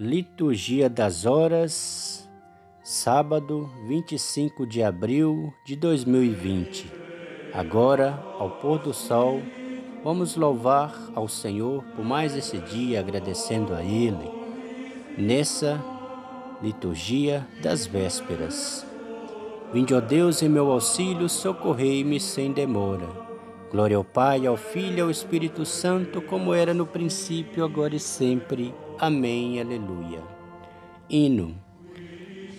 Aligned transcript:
Liturgia 0.00 0.88
das 0.88 1.26
Horas, 1.26 2.30
sábado 2.84 3.68
25 3.88 4.64
de 4.64 4.80
abril 4.80 5.52
de 5.66 5.74
2020. 5.74 6.86
Agora, 7.52 8.24
ao 8.38 8.48
pôr 8.48 8.78
do 8.78 8.94
sol, 8.94 9.42
vamos 10.04 10.36
louvar 10.36 10.94
ao 11.16 11.26
Senhor 11.26 11.82
por 11.96 12.04
mais 12.04 12.36
esse 12.36 12.58
dia, 12.58 13.00
agradecendo 13.00 13.74
a 13.74 13.82
Ele, 13.82 14.30
nessa 15.18 15.84
liturgia 16.62 17.44
das 17.60 17.84
vésperas. 17.84 18.86
Vinde, 19.72 19.94
ó 19.94 20.00
Deus, 20.00 20.44
em 20.44 20.48
meu 20.48 20.70
auxílio, 20.70 21.28
socorrei-me 21.28 22.20
sem 22.20 22.52
demora. 22.52 23.08
Glória 23.68 23.96
ao 23.96 24.04
Pai, 24.04 24.46
ao 24.46 24.56
Filho 24.56 24.98
e 24.98 25.00
ao 25.00 25.10
Espírito 25.10 25.66
Santo, 25.66 26.22
como 26.22 26.54
era 26.54 26.72
no 26.72 26.86
princípio, 26.86 27.64
agora 27.64 27.96
e 27.96 27.98
sempre. 27.98 28.72
Amém, 29.00 29.60
aleluia. 29.60 30.20
Hino. 31.08 31.54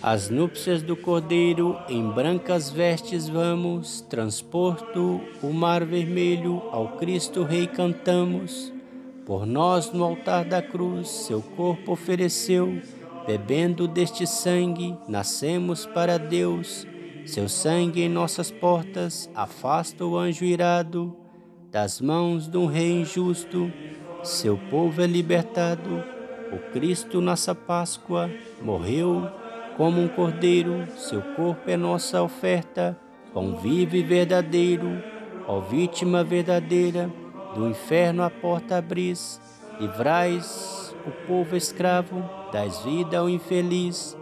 As 0.02 0.30
núpcias 0.30 0.80
do 0.80 0.96
Cordeiro, 0.96 1.76
em 1.86 2.02
brancas 2.08 2.70
vestes 2.70 3.28
vamos, 3.28 4.00
transporto 4.00 5.20
o 5.42 5.52
mar 5.52 5.84
vermelho, 5.84 6.62
ao 6.72 6.96
Cristo 6.96 7.42
Rei 7.42 7.66
cantamos. 7.66 8.72
Por 9.26 9.44
nós 9.44 9.92
no 9.92 10.02
altar 10.02 10.46
da 10.46 10.62
cruz, 10.62 11.10
seu 11.10 11.42
corpo 11.42 11.92
ofereceu, 11.92 12.80
bebendo 13.26 13.86
deste 13.86 14.26
sangue, 14.26 14.96
nascemos 15.06 15.84
para 15.84 16.18
Deus. 16.18 16.86
Seu 17.26 17.50
sangue 17.50 18.00
em 18.00 18.08
nossas 18.08 18.50
portas 18.50 19.28
afasta 19.34 20.06
o 20.06 20.16
anjo 20.16 20.46
irado 20.46 21.14
das 21.70 22.00
mãos 22.00 22.48
de 22.48 22.56
um 22.56 22.64
rei 22.64 23.02
injusto. 23.02 23.70
Seu 24.22 24.56
povo 24.70 25.02
é 25.02 25.06
libertado 25.06 26.19
o 26.52 26.58
Cristo, 26.72 27.20
nossa 27.20 27.54
Páscoa, 27.54 28.30
morreu 28.62 29.28
como 29.76 30.00
um 30.00 30.08
cordeiro, 30.08 30.86
seu 30.96 31.22
corpo 31.34 31.70
é 31.70 31.76
nossa 31.76 32.22
oferta, 32.22 32.98
pão 33.32 33.56
vivo 33.56 33.96
e 33.96 34.02
verdadeiro, 34.02 35.02
ó 35.46 35.60
vítima 35.60 36.22
verdadeira, 36.24 37.10
do 37.54 37.68
inferno 37.68 38.22
a 38.22 38.30
porta 38.30 38.76
abris, 38.76 39.40
livrais 39.80 40.94
o 41.06 41.10
povo 41.26 41.56
escravo, 41.56 42.22
das 42.52 42.84
vida 42.84 43.18
ao 43.18 43.28
infeliz, 43.28 44.16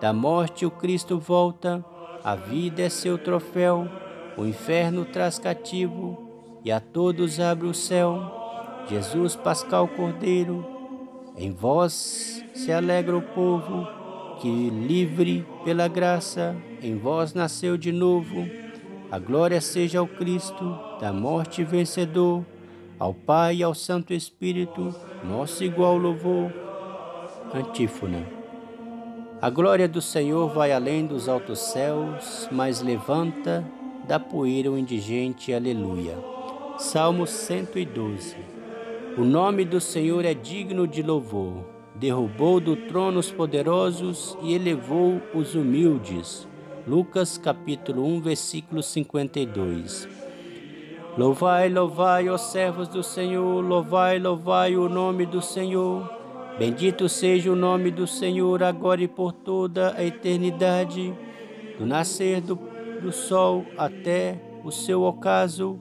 da 0.00 0.12
morte 0.12 0.64
o 0.64 0.70
Cristo 0.70 1.18
volta, 1.18 1.84
a 2.22 2.34
vida 2.34 2.82
é 2.82 2.88
seu 2.88 3.18
troféu, 3.18 3.88
o 4.36 4.44
inferno 4.44 5.04
traz 5.04 5.38
cativo, 5.38 6.30
e 6.64 6.70
a 6.70 6.78
todos 6.78 7.40
abre 7.40 7.66
o 7.66 7.74
céu. 7.74 8.38
Jesus 8.88 9.34
Pascal 9.34 9.88
Cordeiro, 9.88 10.64
em 11.40 11.52
vós 11.52 12.44
se 12.52 12.70
alegra 12.70 13.16
o 13.16 13.22
povo, 13.22 13.88
que 14.42 14.68
livre 14.68 15.46
pela 15.64 15.88
graça, 15.88 16.54
em 16.82 16.98
vós 16.98 17.32
nasceu 17.32 17.78
de 17.78 17.90
novo. 17.90 18.46
A 19.10 19.18
glória 19.18 19.58
seja 19.58 20.00
ao 20.00 20.06
Cristo, 20.06 20.78
da 21.00 21.14
morte 21.14 21.64
vencedor, 21.64 22.44
ao 22.98 23.14
Pai 23.14 23.56
e 23.56 23.62
ao 23.62 23.74
Santo 23.74 24.12
Espírito, 24.12 24.94
nosso 25.24 25.64
igual 25.64 25.96
louvor. 25.96 26.52
Antífona. 27.54 28.26
A 29.40 29.48
glória 29.48 29.88
do 29.88 30.02
Senhor 30.02 30.50
vai 30.50 30.72
além 30.72 31.06
dos 31.06 31.26
altos 31.26 31.58
céus, 31.58 32.50
mas 32.52 32.82
levanta 32.82 33.66
da 34.06 34.20
poeira 34.20 34.70
o 34.70 34.76
indigente. 34.76 35.54
Aleluia. 35.54 36.18
Salmo 36.76 37.26
112. 37.26 38.59
O 39.18 39.24
nome 39.24 39.64
do 39.64 39.80
Senhor 39.80 40.24
é 40.24 40.32
digno 40.32 40.86
de 40.86 41.02
louvor. 41.02 41.64
Derrubou 41.96 42.60
do 42.60 42.76
trono 42.76 43.18
os 43.18 43.30
poderosos 43.30 44.38
e 44.40 44.54
elevou 44.54 45.20
os 45.34 45.56
humildes. 45.56 46.48
Lucas 46.86 47.36
capítulo 47.36 48.06
1, 48.06 48.20
versículo 48.20 48.82
52. 48.82 50.08
Louvai, 51.18 51.68
louvai, 51.68 52.28
ó 52.28 52.38
servos 52.38 52.86
do 52.86 53.02
Senhor, 53.02 53.60
louvai, 53.64 54.18
louvai 54.20 54.76
o 54.76 54.88
nome 54.88 55.26
do 55.26 55.42
Senhor. 55.42 56.08
Bendito 56.56 57.08
seja 57.08 57.50
o 57.50 57.56
nome 57.56 57.90
do 57.90 58.06
Senhor, 58.06 58.62
agora 58.62 59.02
e 59.02 59.08
por 59.08 59.32
toda 59.32 59.92
a 59.96 60.04
eternidade, 60.04 61.12
do 61.76 61.84
nascer 61.84 62.40
do, 62.40 62.58
do 63.02 63.10
sol 63.10 63.66
até 63.76 64.40
o 64.64 64.70
seu 64.70 65.02
ocaso. 65.02 65.80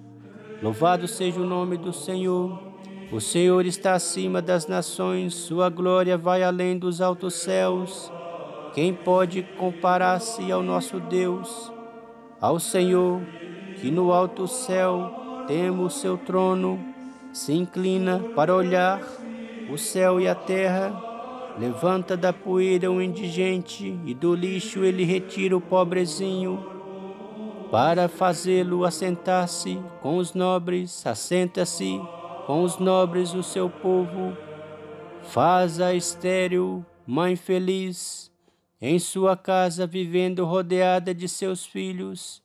Louvado 0.64 1.08
seja 1.08 1.40
o 1.40 1.46
nome 1.46 1.78
do 1.78 1.94
Senhor. 1.94 2.69
O 3.12 3.20
Senhor 3.20 3.66
está 3.66 3.94
acima 3.96 4.40
das 4.40 4.68
nações, 4.68 5.34
sua 5.34 5.68
glória 5.68 6.16
vai 6.16 6.44
além 6.44 6.78
dos 6.78 7.02
altos 7.02 7.34
céus. 7.34 8.12
Quem 8.75 8.94
pode 8.94 9.42
comparar-se 9.58 10.52
ao 10.52 10.62
nosso 10.62 11.00
Deus? 11.00 11.74
Ao 12.40 12.59
Senhor, 12.59 13.20
que 13.81 13.90
no 13.90 14.14
alto 14.14 14.47
céu 14.47 15.44
teme 15.47 15.81
o 15.81 15.90
seu 15.90 16.20
trono, 16.20 16.80
se 17.34 17.52
inclina 17.52 18.20
para 18.36 18.56
olhar 18.56 19.02
o 19.72 19.78
céu 19.78 20.22
e 20.22 20.28
a 20.28 20.36
terra, 20.36 20.94
levanta 21.58 22.16
da 22.16 22.31
poeira 22.31 22.91
o 22.91 23.02
indigente 23.02 24.00
e 24.06 24.14
do 24.14 24.36
lixo 24.36 24.84
ele 24.84 25.03
retira 25.03 25.58
o 25.58 25.62
pobrezinho. 25.62 26.64
Para 27.72 28.08
fazê-lo 28.08 28.86
assentar-se 28.86 29.80
com 30.00 30.18
os 30.18 30.36
nobres, 30.36 31.06
assenta-se 31.08 32.00
com 32.50 32.64
os 32.64 32.80
nobres 32.80 33.36
o 33.36 33.44
seu 33.44 33.70
povo, 33.70 34.36
faz 35.22 35.80
a 35.80 35.94
estéril 35.94 36.84
mãe 37.06 37.36
feliz, 37.36 38.32
em 38.82 38.98
sua 38.98 39.38
casa 39.38 39.86
vivendo 39.86 40.44
rodeada 40.46 41.14
de 41.14 41.30
seus 41.30 41.64
filhos. 41.64 42.42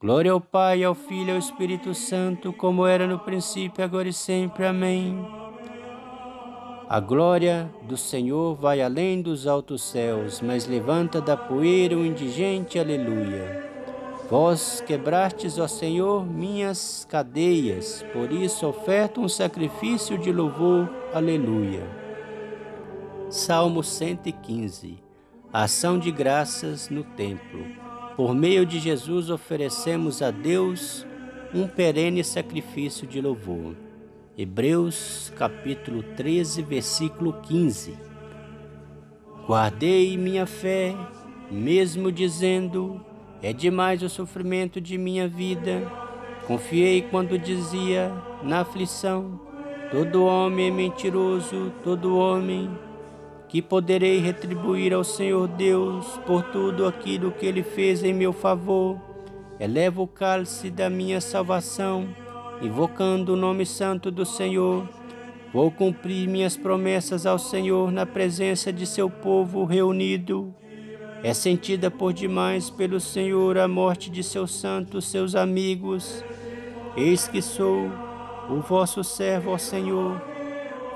Glória 0.00 0.32
ao 0.32 0.40
Pai, 0.40 0.82
ao 0.82 0.96
Filho 0.96 1.28
e 1.28 1.30
ao 1.30 1.38
Espírito 1.38 1.94
Santo, 1.94 2.52
como 2.52 2.84
era 2.84 3.06
no 3.06 3.20
princípio, 3.20 3.84
agora 3.84 4.08
e 4.08 4.12
sempre. 4.12 4.66
Amém. 4.66 5.16
A 6.88 6.98
glória 6.98 7.72
do 7.82 7.96
Senhor 7.96 8.56
vai 8.56 8.82
além 8.82 9.22
dos 9.22 9.46
altos 9.46 9.80
céus, 9.80 10.40
mas 10.40 10.66
levanta 10.66 11.20
da 11.20 11.36
poeira 11.36 11.96
o 11.96 12.04
indigente. 12.04 12.80
Aleluia. 12.80 13.75
Vós 14.28 14.82
quebrastes, 14.84 15.56
ó 15.56 15.68
Senhor, 15.68 16.26
minhas 16.26 17.06
cadeias, 17.08 18.04
por 18.12 18.32
isso 18.32 18.66
oferto 18.66 19.20
um 19.20 19.28
sacrifício 19.28 20.18
de 20.18 20.32
louvor. 20.32 20.90
Aleluia. 21.14 21.82
Salmo 23.30 23.84
115 23.84 25.06
Ação 25.52 25.98
de 25.98 26.10
graças 26.10 26.90
no 26.90 27.04
templo. 27.04 27.64
Por 28.16 28.34
meio 28.34 28.66
de 28.66 28.80
Jesus 28.80 29.30
oferecemos 29.30 30.20
a 30.20 30.30
Deus 30.30 31.06
um 31.54 31.68
perene 31.68 32.24
sacrifício 32.24 33.06
de 33.06 33.20
louvor. 33.20 33.76
Hebreus 34.36 35.32
capítulo 35.36 36.02
13, 36.02 36.62
versículo 36.62 37.32
15. 37.42 37.96
Guardei 39.46 40.18
minha 40.18 40.46
fé, 40.46 40.94
mesmo 41.50 42.10
dizendo: 42.10 43.00
é 43.46 43.52
demais 43.52 44.02
o 44.02 44.08
sofrimento 44.08 44.80
de 44.80 44.98
minha 44.98 45.28
vida. 45.28 45.80
Confiei 46.48 47.00
quando 47.02 47.38
dizia 47.38 48.12
na 48.42 48.62
aflição: 48.62 49.40
Todo 49.88 50.24
homem 50.24 50.66
é 50.66 50.70
mentiroso, 50.72 51.72
todo 51.84 52.18
homem. 52.18 52.68
Que 53.48 53.62
poderei 53.62 54.18
retribuir 54.18 54.92
ao 54.92 55.04
Senhor 55.04 55.46
Deus 55.46 56.04
por 56.26 56.42
tudo 56.42 56.88
aquilo 56.88 57.30
que 57.30 57.46
Ele 57.46 57.62
fez 57.62 58.02
em 58.02 58.12
meu 58.12 58.32
favor? 58.32 59.00
Elevo 59.60 60.02
o 60.02 60.08
cálice 60.08 60.68
da 60.68 60.90
minha 60.90 61.20
salvação, 61.20 62.08
invocando 62.60 63.34
o 63.34 63.36
nome 63.36 63.64
santo 63.64 64.10
do 64.10 64.26
Senhor. 64.26 64.88
Vou 65.54 65.70
cumprir 65.70 66.28
minhas 66.28 66.56
promessas 66.56 67.24
ao 67.24 67.38
Senhor 67.38 67.92
na 67.92 68.04
presença 68.04 68.72
de 68.72 68.84
seu 68.84 69.08
povo 69.08 69.64
reunido. 69.64 70.52
É 71.22 71.32
sentida 71.32 71.90
por 71.90 72.12
demais 72.12 72.70
pelo 72.70 73.00
Senhor 73.00 73.58
a 73.58 73.66
morte 73.66 74.10
de 74.10 74.22
seus 74.22 74.54
santos, 74.54 75.06
seus 75.06 75.34
amigos. 75.34 76.24
Eis 76.96 77.26
que 77.26 77.40
sou 77.40 77.90
o 78.48 78.60
vosso 78.60 79.02
servo, 79.02 79.50
ó 79.50 79.58
Senhor, 79.58 80.20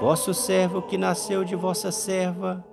vosso 0.01 0.33
servo 0.33 0.83
que 0.83 0.97
nasceu 0.97 1.43
de 1.43 1.57
vossa 1.57 1.91
serva, 1.91 2.65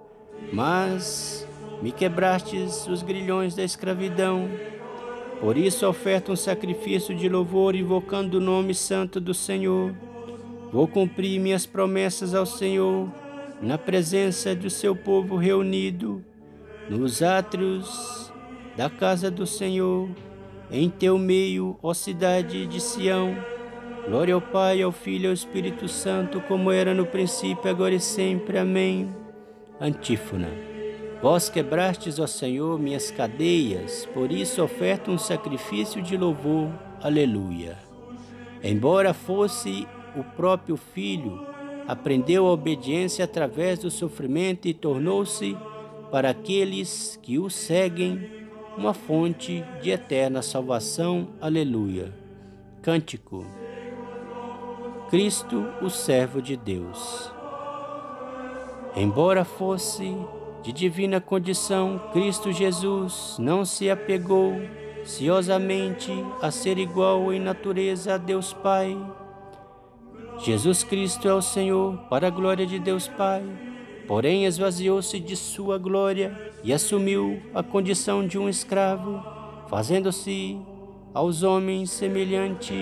mas 0.54 1.48
me 1.82 1.92
quebrastes 1.92 2.86
os 2.88 3.02
grilhões 3.02 3.56
da 3.56 3.64
escravidão. 3.64 4.50
Por 5.40 5.58
isso 5.58 5.88
oferto 5.88 6.32
um 6.32 6.36
sacrifício 6.36 7.16
de 7.16 7.28
louvor, 7.30 7.76
invocando 7.76 8.38
o 8.38 8.42
nome 8.42 8.74
santo 8.74 9.20
do 9.20 9.34
Senhor. 9.34 9.96
Vou 10.72 10.88
cumprir 10.88 11.40
minhas 11.40 11.66
promessas 11.66 12.36
ao 12.36 12.46
Senhor, 12.46 13.10
na 13.62 13.78
presença 13.78 14.54
do 14.54 14.70
seu 14.70 14.96
povo 14.96 15.38
reunido 15.38 16.24
nos 16.89 17.22
átrios 17.22 18.31
da 18.75 18.89
casa 18.89 19.30
do 19.30 19.45
Senhor, 19.45 20.10
em 20.72 20.89
teu 20.89 21.18
meio, 21.18 21.78
ó 21.81 21.94
cidade 21.94 22.66
de 22.66 22.80
Sião. 22.80 23.36
Glória 24.07 24.34
ao 24.34 24.42
Pai, 24.42 24.81
ao 24.81 24.92
Filho 24.92 25.25
e 25.25 25.28
ao 25.28 25.34
Espírito 25.34 25.88
Santo, 25.88 26.39
como 26.42 26.72
era 26.72 26.94
no 26.94 27.06
princípio, 27.06 27.69
agora 27.69 27.94
e 27.94 28.00
sempre. 28.00 28.57
Amém. 28.57 29.13
Antífona. 29.81 30.50
Vós 31.22 31.50
quebrastes, 31.50 32.19
ó 32.19 32.28
Senhor, 32.28 32.80
minhas 32.80 33.12
cadeias, 33.12 34.06
por 34.13 34.31
isso 34.31 34.63
oferto 34.63 35.12
um 35.12 35.18
sacrifício 35.18 36.01
de 36.01 36.16
louvor. 36.16 36.69
Aleluia. 37.01 37.78
Embora 38.63 39.13
fosse 39.13 39.88
o 40.16 40.24
próprio 40.24 40.78
Filho, 40.78 41.45
aprendeu 41.88 42.45
a 42.45 42.51
obediência 42.51 43.25
através 43.25 43.80
do 43.80 43.89
sofrimento 43.89 44.68
e 44.68 44.74
tornou-se, 44.74 45.57
para 46.12 46.30
aqueles 46.30 47.19
que 47.21 47.38
o 47.38 47.50
seguem, 47.50 48.48
uma 48.77 48.94
fonte 48.94 49.63
de 49.81 49.89
eterna 49.89 50.42
salvação. 50.42 51.30
Aleluia. 51.42 52.13
Cântico. 52.81 53.45
Cristo, 55.09 55.65
o 55.81 55.89
servo 55.89 56.42
de 56.42 56.56
Deus. 56.56 57.31
Embora 58.95 59.44
fosse 59.45 60.15
de 60.63 60.71
divina 60.71 61.21
condição, 61.21 62.01
Cristo 62.12 62.51
Jesus 62.51 63.38
não 63.39 63.63
se 63.63 63.89
apegou 63.89 64.53
ciosamente 65.03 66.12
a 66.42 66.51
ser 66.51 66.77
igual 66.77 67.31
em 67.31 67.39
natureza 67.39 68.15
a 68.15 68.18
Deus 68.18 68.53
Pai. 68.53 68.98
Jesus 70.39 70.83
Cristo 70.83 71.27
é 71.27 71.33
o 71.33 71.42
Senhor, 71.42 71.98
para 72.10 72.27
a 72.27 72.31
glória 72.31 72.65
de 72.65 72.77
Deus 72.77 73.07
Pai. 73.07 73.44
Porém, 74.07 74.45
esvaziou-se 74.45 75.19
de 75.19 75.36
sua 75.36 75.77
glória 75.77 76.54
e 76.63 76.71
assumiu 76.71 77.42
a 77.54 77.62
condição 77.62 78.25
de 78.25 78.39
um 78.39 78.48
escravo, 78.48 79.21
fazendo-se 79.68 80.57
aos 81.13 81.44
homens 81.44 81.92
semelhante. 81.92 82.74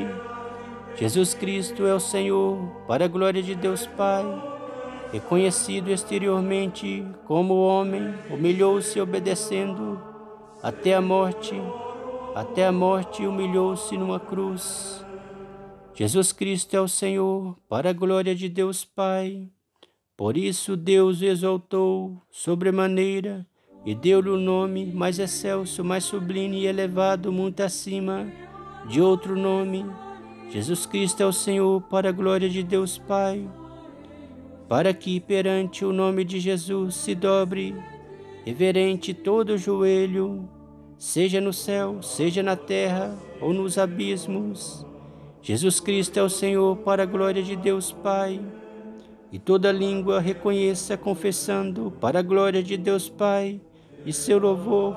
Jesus 0.95 1.33
Cristo 1.33 1.85
é 1.85 1.93
o 1.93 1.99
Senhor, 1.99 2.57
para 2.87 3.05
a 3.05 3.07
glória 3.07 3.41
de 3.41 3.55
Deus 3.55 3.87
Pai. 3.87 4.23
Reconhecido 5.11 5.89
exteriormente 5.89 7.05
como 7.25 7.55
homem, 7.55 8.13
humilhou-se 8.29 8.99
obedecendo 9.01 9.99
até 10.61 10.93
a 10.93 11.01
morte, 11.01 11.55
até 12.35 12.67
a 12.67 12.71
morte 12.71 13.25
humilhou-se 13.25 13.97
numa 13.97 14.19
cruz. 14.19 15.03
Jesus 15.93 16.31
Cristo 16.31 16.75
é 16.75 16.81
o 16.81 16.87
Senhor, 16.87 17.57
para 17.67 17.89
a 17.89 17.93
glória 17.93 18.35
de 18.35 18.49
Deus 18.49 18.83
Pai. 18.83 19.49
Por 20.17 20.37
isso 20.37 20.77
Deus 20.77 21.21
o 21.21 21.25
exaltou 21.25 22.21
sobremaneira 22.31 23.45
e 23.85 23.93
deu-lhe 23.93 24.29
o 24.29 24.37
nome 24.37 24.85
mais 24.85 25.19
excelso, 25.19 25.83
mais 25.83 26.05
sublime 26.05 26.61
e 26.61 26.67
elevado, 26.67 27.33
muito 27.33 27.61
acima 27.61 28.25
de 28.87 29.01
outro 29.01 29.35
nome. 29.35 29.85
Jesus 30.49 30.85
Cristo 30.85 31.21
é 31.21 31.25
o 31.25 31.33
Senhor, 31.33 31.81
para 31.81 32.09
a 32.09 32.13
glória 32.13 32.49
de 32.49 32.63
Deus 32.63 32.97
Pai, 32.97 33.45
para 34.69 34.93
que 34.93 35.19
perante 35.19 35.83
o 35.83 35.91
nome 35.91 36.23
de 36.23 36.39
Jesus 36.39 36.95
se 36.95 37.13
dobre 37.13 37.75
reverente 38.45 39.13
todo 39.13 39.53
o 39.53 39.57
joelho, 39.57 40.47
seja 40.97 41.41
no 41.41 41.51
céu, 41.51 42.01
seja 42.01 42.41
na 42.41 42.55
terra 42.55 43.17
ou 43.41 43.51
nos 43.53 43.77
abismos. 43.77 44.85
Jesus 45.41 45.81
Cristo 45.81 46.17
é 46.17 46.23
o 46.23 46.29
Senhor, 46.29 46.77
para 46.77 47.03
a 47.03 47.05
glória 47.05 47.43
de 47.43 47.55
Deus 47.55 47.91
Pai 47.91 48.39
e 49.31 49.39
toda 49.39 49.71
língua 49.71 50.19
reconheça, 50.19 50.97
confessando 50.97 51.91
para 51.99 52.19
a 52.19 52.21
glória 52.21 52.63
de 52.63 52.77
Deus 52.77 53.09
Pai 53.09 53.59
e 54.05 54.13
seu 54.13 54.39
louvor. 54.39 54.95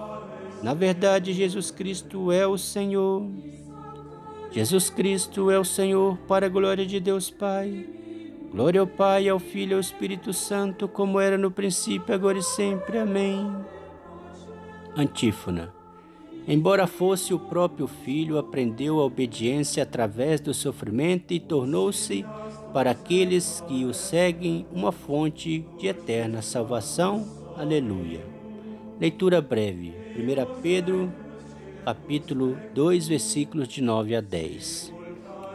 Na 0.62 0.74
verdade, 0.74 1.32
Jesus 1.32 1.70
Cristo 1.70 2.30
é 2.30 2.46
o 2.46 2.58
Senhor. 2.58 3.26
Jesus 4.50 4.90
Cristo 4.90 5.50
é 5.50 5.58
o 5.58 5.64
Senhor 5.64 6.16
para 6.28 6.46
a 6.46 6.48
glória 6.48 6.86
de 6.86 7.00
Deus 7.00 7.30
Pai. 7.30 7.86
Glória 8.50 8.80
ao 8.80 8.86
Pai, 8.86 9.28
ao 9.28 9.38
Filho 9.38 9.72
e 9.72 9.74
ao 9.74 9.80
Espírito 9.80 10.32
Santo, 10.32 10.88
como 10.88 11.20
era 11.20 11.36
no 11.36 11.50
princípio, 11.50 12.14
agora 12.14 12.38
e 12.38 12.42
sempre. 12.42 12.98
Amém. 12.98 13.54
Antífona. 14.96 15.72
Embora 16.46 16.86
fosse 16.86 17.34
o 17.34 17.38
próprio 17.38 17.86
Filho, 17.86 18.38
aprendeu 18.38 18.98
a 19.00 19.04
obediência 19.04 19.82
através 19.82 20.40
do 20.40 20.54
sofrimento 20.54 21.34
e 21.34 21.38
tornou-se 21.38 22.24
para 22.72 22.90
aqueles 22.90 23.62
que 23.66 23.84
o 23.84 23.94
seguem 23.94 24.66
uma 24.72 24.92
fonte 24.92 25.66
de 25.78 25.86
eterna 25.86 26.42
salvação. 26.42 27.26
Aleluia. 27.56 28.20
Leitura 29.00 29.40
breve. 29.40 29.94
1 30.16 30.60
Pedro, 30.60 31.12
capítulo 31.84 32.58
2, 32.74 33.08
versículos 33.08 33.68
de 33.68 33.80
9 33.80 34.16
a 34.16 34.20
10. 34.20 34.92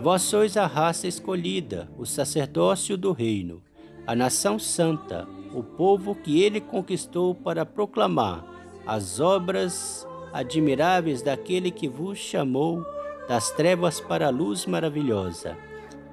Vós 0.02 0.22
sois 0.24 0.58
a 0.58 0.66
raça 0.66 1.08
escolhida, 1.08 1.90
o 1.98 2.06
sacerdócio 2.06 2.98
do 2.98 3.12
reino, 3.12 3.62
a 4.08 4.16
nação 4.16 4.58
santa, 4.58 5.28
o 5.54 5.62
povo 5.62 6.16
que 6.16 6.42
ele 6.42 6.60
conquistou 6.60 7.36
para 7.36 7.66
proclamar 7.66 8.44
as 8.86 9.20
obras 9.20 10.08
admiráveis 10.34 11.22
daquele 11.22 11.70
que 11.70 11.88
vos 11.88 12.18
chamou 12.18 12.84
das 13.28 13.52
trevas 13.52 14.02
para 14.02 14.28
a 14.28 14.32
luz 14.32 14.66
maravilhosa. 14.66 15.56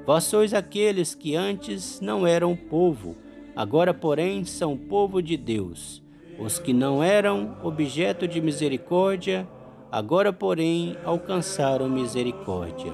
Vós 0.07 0.25
sois 0.25 0.55
aqueles 0.55 1.15
que 1.15 1.37
antes 1.37 2.01
não 2.01 2.27
eram 2.27 2.57
povo, 2.57 3.17
agora, 3.55 3.93
porém, 3.93 4.45
são 4.45 4.77
povo 4.77 5.23
de 5.23 5.37
Deus. 5.37 6.03
Os 6.39 6.59
que 6.59 6.73
não 6.73 7.03
eram 7.03 7.57
objeto 7.63 8.27
de 8.27 8.41
misericórdia, 8.41 9.47
agora, 9.93 10.33
porém, 10.33 10.97
alcançaram 11.05 11.89
misericórdia. 11.89 12.93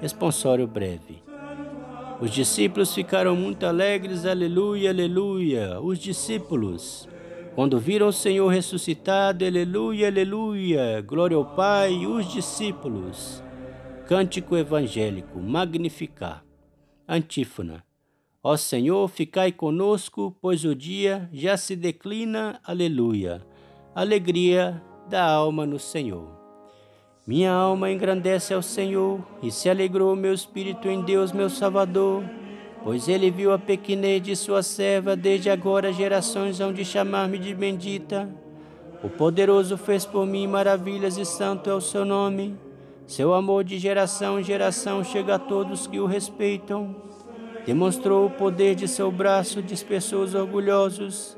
Responsório 0.00 0.66
breve. 0.66 1.22
Os 2.18 2.30
discípulos 2.30 2.94
ficaram 2.94 3.36
muito 3.36 3.66
alegres, 3.66 4.24
aleluia, 4.24 4.88
aleluia. 4.88 5.78
Os 5.80 5.98
discípulos, 5.98 7.06
quando 7.54 7.78
viram 7.78 8.08
o 8.08 8.12
Senhor 8.12 8.48
ressuscitado, 8.48 9.44
aleluia, 9.44 10.08
aleluia. 10.08 11.04
Glória 11.06 11.36
ao 11.36 11.44
Pai, 11.44 12.06
os 12.06 12.26
discípulos. 12.32 13.42
Cântico 14.06 14.56
evangélico, 14.56 15.40
magnificar. 15.40 16.44
Antífona. 17.08 17.82
Ó 18.40 18.56
Senhor, 18.56 19.08
ficai 19.08 19.50
conosco, 19.50 20.36
pois 20.40 20.64
o 20.64 20.76
dia 20.76 21.28
já 21.32 21.56
se 21.56 21.74
declina, 21.74 22.60
aleluia. 22.62 23.44
Alegria 23.92 24.80
da 25.10 25.24
alma 25.24 25.66
no 25.66 25.80
Senhor. 25.80 26.28
Minha 27.26 27.50
alma 27.50 27.90
engrandece 27.90 28.54
ao 28.54 28.62
Senhor, 28.62 29.26
e 29.42 29.50
se 29.50 29.68
alegrou 29.68 30.14
meu 30.14 30.32
espírito 30.32 30.86
em 30.86 31.02
Deus, 31.02 31.32
meu 31.32 31.50
Salvador, 31.50 32.22
pois 32.84 33.08
ele 33.08 33.28
viu 33.28 33.52
a 33.52 33.58
pequenez 33.58 34.22
de 34.22 34.36
sua 34.36 34.62
serva, 34.62 35.16
desde 35.16 35.50
agora 35.50 35.92
gerações 35.92 36.60
hão 36.60 36.72
de 36.72 36.84
chamar-me 36.84 37.40
de 37.40 37.52
bendita. 37.52 38.32
O 39.02 39.08
poderoso 39.08 39.76
fez 39.76 40.06
por 40.06 40.24
mim 40.24 40.46
maravilhas 40.46 41.18
e 41.18 41.24
santo 41.24 41.68
é 41.68 41.74
o 41.74 41.80
seu 41.80 42.04
nome. 42.04 42.65
Seu 43.06 43.32
amor 43.32 43.62
de 43.62 43.78
geração 43.78 44.40
em 44.40 44.42
geração 44.42 45.04
chega 45.04 45.36
a 45.36 45.38
todos 45.38 45.86
que 45.86 46.00
o 46.00 46.06
respeitam. 46.06 46.96
Demonstrou 47.64 48.26
o 48.26 48.30
poder 48.30 48.74
de 48.74 48.88
seu 48.88 49.12
braço, 49.12 49.62
dispersou 49.62 50.24
os 50.24 50.34
orgulhosos, 50.34 51.36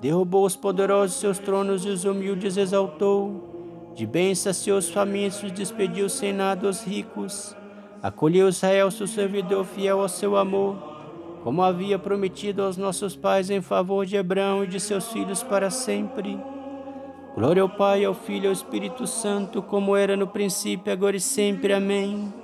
derrubou 0.00 0.46
os 0.46 0.54
poderosos 0.54 1.18
seus 1.18 1.38
tronos 1.40 1.84
e 1.84 1.88
os 1.88 2.04
humildes 2.04 2.56
exaltou. 2.56 3.92
De 3.96 4.06
bem 4.06 4.32
saciou 4.32 4.78
os 4.78 4.88
famintos, 4.88 5.50
despediu 5.50 6.08
sem 6.08 6.32
nada 6.32 6.68
os 6.68 6.84
ricos. 6.84 7.56
Acolheu 8.00 8.48
Israel, 8.48 8.88
seu 8.92 9.08
servidor 9.08 9.64
fiel 9.64 10.00
ao 10.00 10.08
seu 10.08 10.36
amor, 10.36 10.76
como 11.42 11.62
havia 11.62 11.98
prometido 11.98 12.62
aos 12.62 12.76
nossos 12.76 13.16
pais 13.16 13.50
em 13.50 13.60
favor 13.60 14.06
de 14.06 14.16
Abraão 14.16 14.62
e 14.62 14.68
de 14.68 14.78
seus 14.78 15.08
filhos 15.08 15.42
para 15.42 15.68
sempre. 15.68 16.38
Glória 17.38 17.62
ao 17.62 17.68
Pai, 17.68 18.04
ao 18.04 18.14
Filho 18.14 18.46
e 18.46 18.48
ao 18.48 18.52
Espírito 18.52 19.06
Santo, 19.06 19.62
como 19.62 19.94
era 19.94 20.16
no 20.16 20.26
princípio, 20.26 20.92
agora 20.92 21.16
e 21.16 21.20
sempre. 21.20 21.72
Amém. 21.72 22.34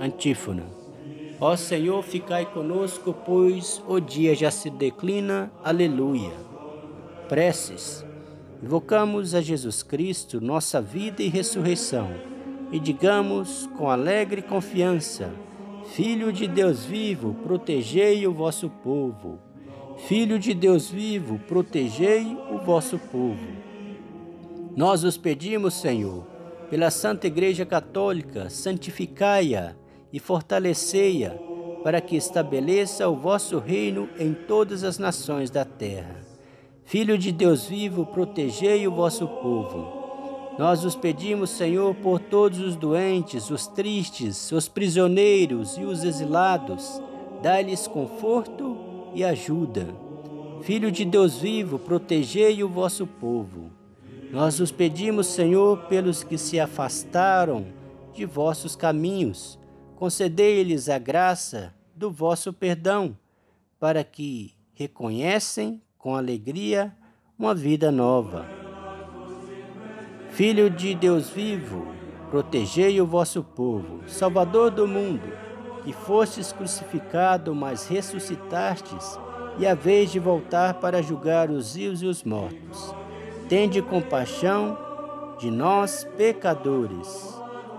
Antífona. 0.00 0.64
Ó 1.38 1.54
Senhor, 1.56 2.02
ficai 2.02 2.46
conosco, 2.46 3.12
pois 3.12 3.84
o 3.86 4.00
dia 4.00 4.34
já 4.34 4.50
se 4.50 4.70
declina. 4.70 5.52
Aleluia. 5.62 6.32
Preces. 7.28 8.02
Invocamos 8.62 9.34
a 9.34 9.42
Jesus 9.42 9.82
Cristo, 9.82 10.40
nossa 10.40 10.80
vida 10.80 11.22
e 11.22 11.28
ressurreição, 11.28 12.10
e 12.72 12.80
digamos 12.80 13.68
com 13.76 13.90
alegre 13.90 14.40
confiança: 14.40 15.34
Filho 15.92 16.32
de 16.32 16.48
Deus 16.48 16.82
vivo, 16.82 17.34
protegei 17.42 18.26
o 18.26 18.32
vosso 18.32 18.70
povo. 18.70 19.38
Filho 20.08 20.38
de 20.38 20.54
Deus 20.54 20.88
vivo, 20.88 21.38
protegei 21.40 22.38
o 22.50 22.56
vosso 22.56 22.98
povo. 22.98 23.73
Nós 24.76 25.04
os 25.04 25.16
pedimos, 25.16 25.74
Senhor, 25.74 26.26
pela 26.68 26.90
Santa 26.90 27.28
Igreja 27.28 27.64
Católica, 27.64 28.50
santificai-a 28.50 29.76
e 30.12 30.18
fortalecei-a, 30.18 31.30
para 31.84 32.00
que 32.00 32.16
estabeleça 32.16 33.08
o 33.08 33.14
vosso 33.14 33.58
reino 33.58 34.08
em 34.18 34.32
todas 34.32 34.82
as 34.82 34.98
nações 34.98 35.48
da 35.50 35.64
terra. 35.64 36.16
Filho 36.84 37.16
de 37.16 37.30
Deus 37.30 37.66
vivo, 37.66 38.04
protegei 38.04 38.86
o 38.88 38.92
vosso 38.92 39.28
povo. 39.28 40.04
Nós 40.58 40.84
os 40.84 40.96
pedimos, 40.96 41.50
Senhor, 41.50 41.94
por 41.96 42.18
todos 42.18 42.58
os 42.58 42.74
doentes, 42.74 43.50
os 43.50 43.68
tristes, 43.68 44.50
os 44.50 44.68
prisioneiros 44.68 45.76
e 45.78 45.84
os 45.84 46.02
exilados, 46.02 47.00
dá-lhes 47.42 47.86
conforto 47.86 48.76
e 49.14 49.22
ajuda. 49.22 49.86
Filho 50.62 50.90
de 50.90 51.04
Deus 51.04 51.38
vivo, 51.38 51.78
protegei 51.78 52.62
o 52.62 52.68
vosso 52.68 53.06
povo. 53.06 53.63
Nós 54.34 54.58
os 54.58 54.72
pedimos, 54.72 55.28
Senhor, 55.28 55.78
pelos 55.82 56.24
que 56.24 56.36
se 56.36 56.58
afastaram 56.58 57.66
de 58.12 58.26
vossos 58.26 58.74
caminhos. 58.74 59.56
Concedei-lhes 59.94 60.88
a 60.88 60.98
graça 60.98 61.72
do 61.94 62.10
vosso 62.10 62.52
perdão, 62.52 63.16
para 63.78 64.02
que 64.02 64.52
reconhecem 64.74 65.80
com 65.96 66.16
alegria 66.16 66.92
uma 67.38 67.54
vida 67.54 67.92
nova. 67.92 68.44
Filho 70.30 70.68
de 70.68 70.96
Deus 70.96 71.30
vivo, 71.30 71.86
protegei 72.28 73.00
o 73.00 73.06
vosso 73.06 73.40
povo, 73.40 74.00
Salvador 74.08 74.72
do 74.72 74.88
mundo, 74.88 75.32
que 75.84 75.92
fostes 75.92 76.50
crucificado, 76.52 77.54
mas 77.54 77.86
ressuscitastes, 77.86 79.16
e 79.60 79.64
a 79.64 79.76
vez 79.76 80.10
de 80.10 80.18
voltar 80.18 80.74
para 80.80 81.00
julgar 81.00 81.52
os 81.52 81.76
vivos 81.76 82.02
e 82.02 82.06
os 82.06 82.24
mortos. 82.24 83.03
Tende 83.48 83.82
compaixão 83.82 84.78
de 85.38 85.50
nós, 85.50 86.04
pecadores. 86.16 87.38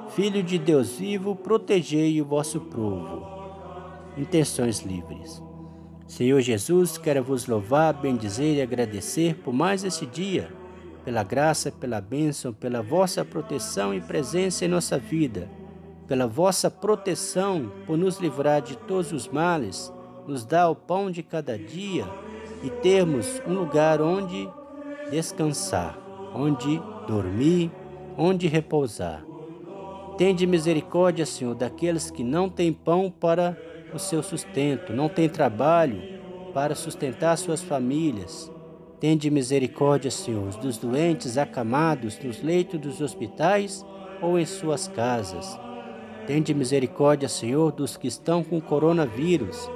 Filho 0.10 0.43
de 0.43 0.60
Deus 0.60 0.98
vivo, 0.98 1.36
protegei 1.36 2.22
o 2.22 2.25
vosso 2.25 2.62
povo. 2.62 3.25
Intenções 4.15 4.81
livres. 4.81 5.41
Senhor 6.07 6.39
Jesus, 6.39 7.00
quero 7.00 7.24
vos 7.24 7.48
louvar, 7.48 7.95
bendizer 7.95 8.57
e 8.57 8.62
agradecer 8.62 9.38
por 9.38 9.51
mais 9.51 9.84
esse 9.84 10.05
dia, 10.05 10.53
pela 11.03 11.24
graça, 11.24 11.72
pela 11.72 12.00
bênção, 12.00 12.53
pela 12.53 12.84
vossa 12.84 13.25
proteção 13.25 13.91
e 13.91 14.00
presença 14.00 14.65
em 14.65 14.67
nossa 14.67 15.00
vida, 15.00 15.50
pela 16.07 16.27
vossa 16.27 16.69
proteção 16.69 17.72
por 17.88 17.98
nos 17.98 18.19
livrar 18.19 18.62
de 18.62 18.77
todos 18.77 19.12
os 19.12 19.27
males, 19.27 19.91
nos 20.27 20.45
dar 20.45 20.69
o 20.69 20.75
pão 20.75 21.10
de 21.10 21.24
cada 21.24 21.57
dia 21.57 22.05
e 22.63 22.69
termos 22.69 23.41
um 23.48 23.53
lugar 23.53 24.00
onde 24.00 24.48
descansar, 25.09 25.97
onde 26.33 26.81
dormir, 27.07 27.71
onde 28.17 28.47
repousar. 28.47 29.25
Tende 30.17 30.47
misericórdia, 30.47 31.25
Senhor, 31.25 31.53
daqueles 31.55 32.09
que 32.09 32.24
não 32.24 32.50
têm 32.50 32.71
pão 32.71 33.12
para 33.12 33.57
o 33.93 34.00
seu 34.00 34.24
sustento, 34.24 34.93
não 34.93 35.09
têm 35.09 35.27
trabalho 35.27 36.01
para 36.53 36.74
sustentar 36.74 37.38
suas 37.38 37.62
famílias. 37.62 38.51
Tende 39.00 39.29
misericórdia, 39.29 40.09
Senhor, 40.09 40.50
dos 40.57 40.77
doentes 40.77 41.38
acamados 41.38 42.17
nos 42.19 42.41
leitos 42.41 42.79
dos 42.79 43.01
hospitais 43.01 43.85
ou 44.21 44.39
em 44.39 44.45
suas 44.45 44.88
casas. 44.88 45.59
Tende 46.25 46.53
misericórdia, 46.53 47.27
Senhor, 47.27 47.71
dos 47.71 47.97
que 47.97 48.07
estão 48.07 48.43
com 48.43 48.59
coronavírus. 48.62 49.69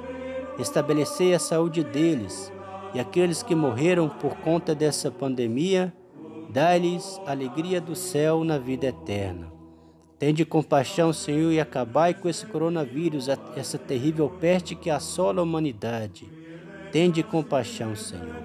Estabelecei 0.58 1.34
a 1.34 1.38
saúde 1.38 1.84
deles 1.84 2.50
e 2.92 3.00
aqueles 3.00 3.42
que 3.42 3.54
morreram 3.54 4.08
por 4.08 4.36
conta 4.36 4.74
dessa 4.74 5.10
pandemia, 5.10 5.92
dai-lhes 6.48 7.20
alegria 7.26 7.80
do 7.80 7.94
céu 7.94 8.42
na 8.42 8.58
vida 8.58 8.86
eterna. 8.86 9.52
Tende 10.18 10.44
compaixão, 10.44 11.12
Senhor, 11.12 11.50
e 11.50 11.60
acabai 11.60 12.12
com 12.12 12.28
esse 12.28 12.44
coronavírus, 12.44 13.28
essa 13.56 13.78
terrível 13.78 14.28
peste 14.28 14.74
que 14.74 14.90
assola 14.90 15.40
a 15.40 15.42
humanidade. 15.42 16.30
Tende 16.92 17.22
compaixão, 17.22 17.96
Senhor. 17.96 18.42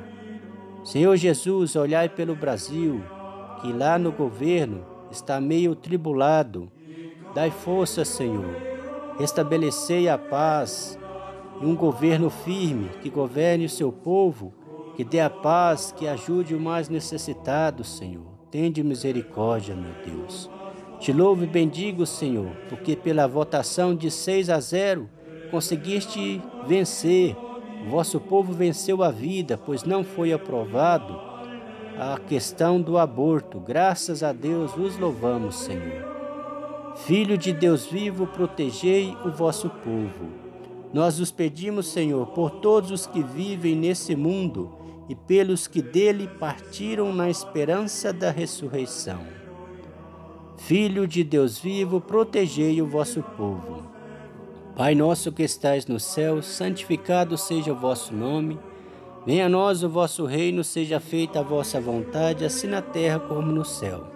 Senhor 0.85 1.17
Jesus, 1.17 1.75
olhai 1.75 2.07
pelo 2.07 2.35
Brasil, 2.35 3.03
que 3.59 3.73
lá 3.73 3.97
no 3.97 4.11
governo 4.11 4.85
está 5.11 5.41
meio 5.41 5.75
tribulado. 5.75 6.71
Dai 7.33 7.51
força, 7.51 8.05
Senhor. 8.05 8.55
Restabelecei 9.17 10.07
a 10.07 10.17
paz, 10.17 10.97
e 11.61 11.65
um 11.65 11.75
governo 11.75 12.29
firme 12.29 12.89
que 13.01 13.09
governe 13.09 13.65
o 13.65 13.69
seu 13.69 13.91
povo, 13.91 14.53
que 14.95 15.03
dê 15.03 15.19
a 15.19 15.29
paz, 15.29 15.91
que 15.91 16.07
ajude 16.07 16.55
o 16.55 16.59
mais 16.59 16.89
necessitado, 16.89 17.83
Senhor. 17.83 18.25
Tende 18.49 18.83
misericórdia, 18.83 19.75
meu 19.75 19.93
Deus. 20.05 20.49
Te 20.99 21.11
louvo 21.11 21.43
e 21.43 21.47
bendigo, 21.47 22.05
Senhor, 22.05 22.51
porque 22.69 22.95
pela 22.95 23.27
votação 23.27 23.93
de 23.93 24.09
6 24.09 24.49
a 24.49 24.59
0 24.59 25.09
conseguiste 25.51 26.41
vencer. 26.65 27.35
O 27.85 27.89
vosso 27.89 28.19
povo 28.19 28.53
venceu 28.53 29.03
a 29.03 29.11
vida, 29.11 29.57
pois 29.57 29.83
não 29.83 30.03
foi 30.03 30.33
aprovado 30.33 31.19
a 31.99 32.17
questão 32.17 32.81
do 32.81 32.97
aborto. 32.97 33.59
Graças 33.59 34.23
a 34.23 34.33
Deus 34.33 34.71
vos 34.71 34.97
louvamos, 34.97 35.55
Senhor. 35.55 36.15
Filho 36.95 37.37
de 37.37 37.51
Deus 37.51 37.85
vivo, 37.85 38.25
protegei 38.25 39.15
o 39.25 39.29
vosso 39.29 39.69
povo. 39.69 40.44
Nós 40.93 41.19
os 41.19 41.31
pedimos, 41.31 41.87
Senhor, 41.87 42.27
por 42.27 42.49
todos 42.49 42.91
os 42.91 43.05
que 43.05 43.21
vivem 43.21 43.75
nesse 43.75 44.15
mundo 44.15 44.71
e 45.09 45.15
pelos 45.15 45.67
que 45.67 45.81
dele 45.81 46.27
partiram 46.39 47.13
na 47.13 47.29
esperança 47.29 48.11
da 48.11 48.31
ressurreição. 48.31 49.19
Filho 50.57 51.07
de 51.07 51.23
Deus 51.23 51.59
vivo, 51.59 51.99
protegei 51.99 52.81
o 52.81 52.87
vosso 52.87 53.21
povo. 53.21 53.83
Pai 54.75 54.95
nosso 54.95 55.31
que 55.31 55.43
estais 55.43 55.85
no 55.85 55.99
céu, 55.99 56.41
santificado 56.41 57.37
seja 57.37 57.71
o 57.71 57.75
vosso 57.75 58.13
nome. 58.13 58.57
Venha 59.25 59.45
a 59.45 59.49
nós 59.49 59.83
o 59.83 59.89
vosso 59.89 60.25
reino, 60.25 60.63
seja 60.63 60.99
feita 60.99 61.39
a 61.39 61.43
vossa 61.43 61.79
vontade, 61.79 62.43
assim 62.43 62.67
na 62.67 62.81
terra 62.81 63.19
como 63.19 63.51
no 63.51 63.63
céu. 63.63 64.07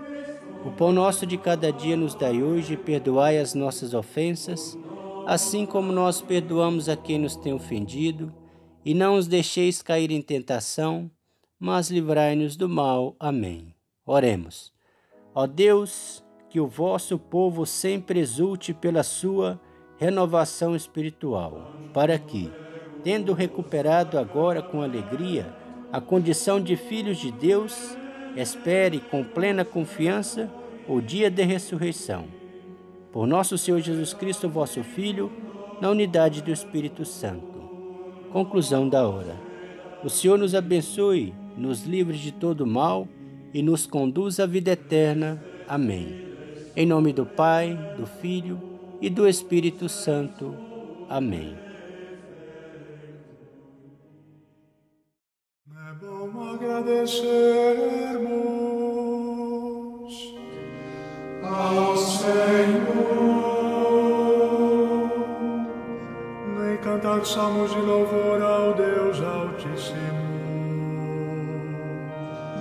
O 0.65 0.71
pão 0.71 0.91
nosso 0.91 1.25
de 1.25 1.37
cada 1.37 1.71
dia 1.71 1.95
nos 1.95 2.13
dai 2.13 2.43
hoje, 2.43 2.75
perdoai 2.75 3.37
as 3.37 3.53
nossas 3.53 3.93
ofensas, 3.93 4.77
assim 5.29 5.63
como 5.63 5.91
nós 5.91 6.23
perdoamos 6.23 6.89
a 6.89 6.97
quem 6.97 7.19
nos 7.19 7.35
tem 7.35 7.53
ofendido, 7.53 8.33
e 8.83 8.95
não 8.95 9.15
os 9.15 9.27
deixeis 9.27 9.79
cair 9.79 10.09
em 10.09 10.23
tentação, 10.23 11.11
mas 11.59 11.91
livrai-nos 11.91 12.55
do 12.55 12.67
mal. 12.67 13.15
Amém. 13.19 13.75
Oremos. 14.03 14.73
Ó 15.35 15.45
Deus, 15.45 16.25
que 16.49 16.59
o 16.59 16.65
vosso 16.65 17.19
povo 17.19 17.63
sempre 17.63 18.19
exulte 18.19 18.73
pela 18.73 19.03
sua 19.03 19.61
renovação 19.99 20.75
espiritual, 20.75 21.75
para 21.93 22.17
que, 22.17 22.51
tendo 23.03 23.31
recuperado 23.33 24.17
agora 24.17 24.63
com 24.63 24.81
alegria 24.81 25.55
a 25.91 26.01
condição 26.01 26.59
de 26.59 26.75
filhos 26.75 27.19
de 27.19 27.31
Deus, 27.31 27.95
espere 28.35 28.99
com 28.99 29.23
plena 29.23 29.63
confiança 29.63 30.51
o 30.87 30.99
dia 30.99 31.29
de 31.29 31.43
ressurreição 31.43 32.38
por 33.11 33.27
nosso 33.27 33.57
Senhor 33.57 33.81
Jesus 33.81 34.13
Cristo, 34.13 34.47
vosso 34.47 34.83
Filho, 34.83 35.31
na 35.81 35.89
unidade 35.89 36.41
do 36.41 36.51
Espírito 36.51 37.03
Santo. 37.05 37.59
Conclusão 38.31 38.87
da 38.87 39.07
hora. 39.07 39.35
O 40.03 40.09
Senhor 40.09 40.37
nos 40.37 40.53
abençoe, 40.53 41.33
nos 41.57 41.83
livre 41.83 42.17
de 42.17 42.31
todo 42.31 42.65
mal 42.65 43.07
e 43.53 43.61
nos 43.61 43.87
conduz 43.87 44.39
à 44.39 44.45
vida 44.45 44.71
eterna. 44.71 45.43
Amém. 45.67 46.29
Em 46.75 46.85
nome 46.85 47.11
do 47.11 47.25
Pai, 47.25 47.77
do 47.97 48.05
Filho 48.05 48.61
e 49.01 49.09
do 49.09 49.27
Espírito 49.27 49.89
Santo. 49.89 50.55
Amém. 51.09 51.57
É 55.67 55.93
bom 55.99 56.53
agradecermos 56.53 58.58
ao 61.51 61.97
Senhor. 61.97 63.49
cantar 66.81 67.25
salmos 67.25 67.71
de 67.71 67.79
louvor 67.79 68.41
ao 68.41 68.73
Deus 68.73 69.21
Altíssimo. 69.21 69.99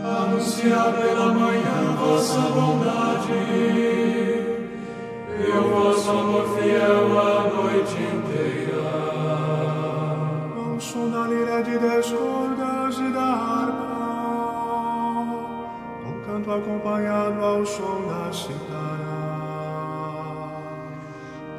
Anunciar 0.05 0.93
pela 0.93 1.33
manhã 1.33 1.97
vossa 1.99 2.41
bondade 2.41 3.28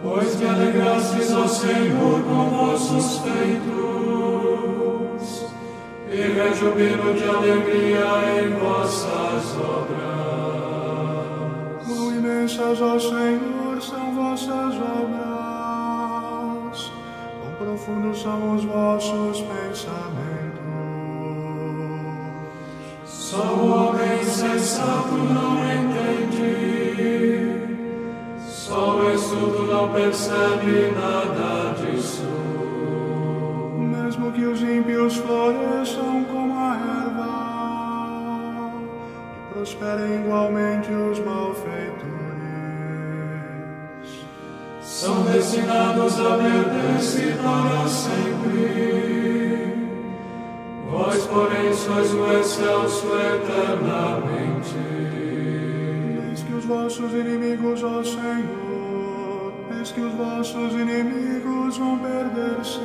Pois 0.10 0.36
te 0.36 0.44
alegrastes, 0.44 1.32
ó 1.36 1.48
Senhor, 1.48 2.24
com 2.24 2.50
vossos 2.50 3.20
feitos, 3.20 4.66
e 6.12 6.16
rejubilo 6.16 7.14
de 7.14 7.24
alegria 7.26 8.42
em 8.42 8.50
vossas 8.56 9.56
obras. 9.56 10.00
Quão 11.86 12.12
imensas, 12.12 12.82
ó 12.82 12.98
Senhor, 12.98 13.80
são 13.80 14.16
vossas 14.16 14.76
obras, 14.98 15.22
quão 17.40 17.54
profundos 17.60 18.20
são 18.20 18.56
os 18.56 18.66
vossos 18.66 19.42
pensamentos. 19.42 20.10
Só 23.06 23.44
o 23.44 23.70
homem 23.70 24.24
sensato 24.24 25.14
não 25.14 25.60
entende 25.64 26.79
só 29.40 29.46
estudo 29.46 29.68
não 29.72 29.90
percebe 29.90 30.92
nada 30.92 31.74
disso. 31.76 32.24
Mesmo 33.78 34.32
que 34.34 34.40
que 34.40 34.46
os 34.46 34.62
ímpios 34.62 35.16
floresçam 35.18 36.24
como 36.26 36.54
a 36.58 36.76
erva 37.04 38.72
e 39.34 39.54
prosperem 39.54 40.22
igualmente 40.22 40.92
os 40.92 41.20
malfeitores. 41.20 42.10
São 44.82 45.24
destinados 45.24 46.20
a 46.20 46.38
perder-se 46.38 47.34
para 47.34 47.88
sempre. 47.88 48.90
Vós, 50.90 51.26
porém, 51.26 51.74
sois 51.74 52.14
o 52.14 52.32
excelso 52.40 53.08
eternamente. 53.08 54.76
Eis 56.30 56.44
que 56.44 56.54
os 56.54 56.66
vossos 56.66 57.14
inimigos, 57.14 57.84
ó 57.84 58.04
Senhor, 58.04 58.69
que 59.88 60.02
os 60.02 60.14
vossos 60.14 60.74
inimigos 60.74 61.78
vão 61.78 61.98
perder-se 62.00 62.82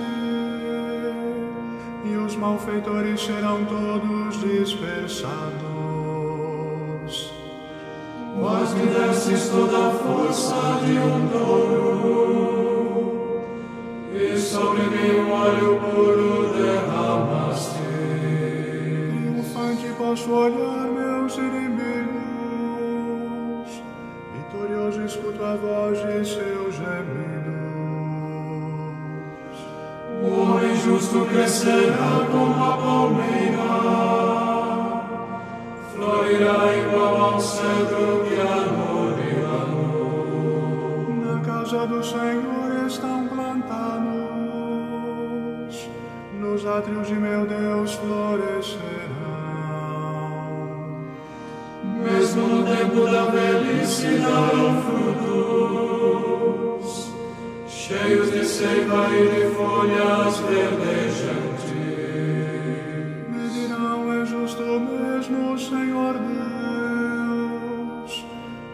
e 2.05 2.17
os 2.17 2.37
malfeitores 2.37 3.21
serão 3.21 3.65
todos 3.65 4.41
dispersados. 4.41 5.35
Vós 8.41 8.73
me 8.75 8.87
destes 8.87 9.49
toda 9.49 9.89
a 9.89 9.91
força 9.91 10.81
de 10.85 10.97
um 10.99 11.29
touro, 11.29 12.63
e 14.13 14.39
sobre 14.39 14.83
mim 14.83 15.19
um 15.19 15.33
óleo 15.33 15.81
puro 15.81 16.34
florescerão. 48.75 49.14
Mesmo 52.02 52.47
no 52.47 52.64
tempo 52.64 53.07
da 53.07 53.25
velhice 53.25 54.19
darão 54.19 54.83
frutos, 54.83 56.04
cheios 57.66 58.31
de 58.31 58.45
seiva 58.45 59.09
e 59.11 59.28
de 59.28 59.47
folhas 59.54 60.38
verdejantes. 60.40 61.73
Me 63.28 63.49
dirão, 63.50 64.12
é 64.12 64.26
justo 64.26 64.62
mesmo, 64.62 65.59
Senhor 65.59 66.14
Deus, 66.14 68.25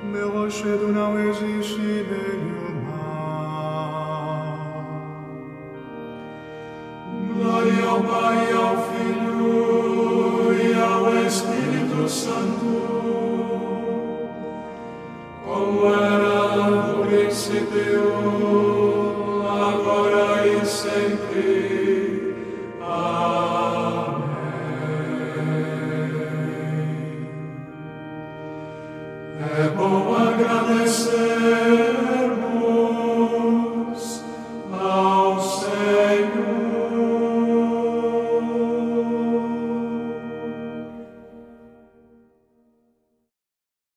meu 0.04 0.30
rochedo 0.30 0.88
não 0.88 1.19
existe 1.19 1.78
nele 1.78 2.54
o 2.69 2.73
mal. 2.87 4.59
Glória 7.35 7.85
ao 7.88 8.00
Pai, 8.02 8.49
e 8.50 8.52
ao 8.54 8.76
Filho 8.88 9.80
Santo, 12.11 12.67
como 15.47 15.95
era 15.95 16.69
no 16.69 17.07
princípio, 17.07 18.70